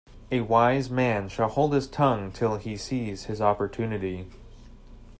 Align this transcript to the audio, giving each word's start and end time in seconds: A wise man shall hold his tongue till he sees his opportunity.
A 0.31 0.41
wise 0.41 0.89
man 0.89 1.29
shall 1.29 1.47
hold 1.47 1.73
his 1.73 1.85
tongue 1.85 2.31
till 2.31 2.55
he 2.55 2.75
sees 2.75 3.25
his 3.25 3.39
opportunity. 3.39 4.25